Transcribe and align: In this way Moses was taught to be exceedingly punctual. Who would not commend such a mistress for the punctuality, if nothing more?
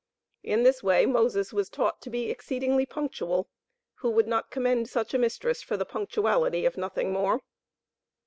In 0.41 0.63
this 0.63 0.81
way 0.81 1.05
Moses 1.05 1.53
was 1.53 1.69
taught 1.69 2.01
to 2.01 2.09
be 2.09 2.31
exceedingly 2.31 2.87
punctual. 2.87 3.47
Who 3.97 4.09
would 4.09 4.27
not 4.27 4.49
commend 4.49 4.89
such 4.89 5.13
a 5.13 5.19
mistress 5.19 5.61
for 5.61 5.77
the 5.77 5.85
punctuality, 5.85 6.65
if 6.65 6.75
nothing 6.75 7.13
more? 7.13 7.41